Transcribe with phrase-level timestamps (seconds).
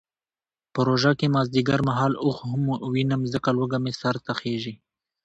[0.73, 4.75] په روژه کې مازدیګر مهال اوښ هم نه وینم ځکه لوږه مې سرته خیژي.